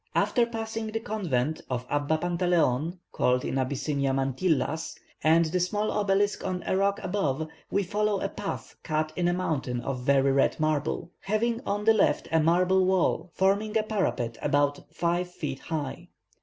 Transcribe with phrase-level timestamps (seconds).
[0.15, 6.43] "After passing the convent of Abba Pantaleon, called in Abyssinia Mantillas, and the small obelisk
[6.43, 10.59] on a rock above, we follow a path cut in a mountain of very red
[10.59, 16.07] marble, having on the left a marble wall forming a parapet about five feet high.